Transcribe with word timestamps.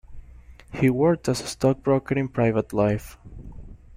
He 0.73 0.89
worked 0.89 1.29
as 1.29 1.41
a 1.41 1.45
stockbroker 1.47 2.15
in 2.17 2.29
private 2.29 2.73
life. 2.73 3.19